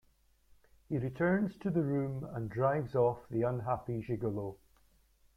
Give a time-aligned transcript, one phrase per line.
[0.89, 4.55] He returns to the room and drives off the unhappy gigolo.